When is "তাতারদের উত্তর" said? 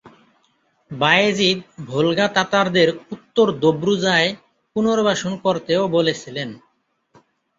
2.35-3.47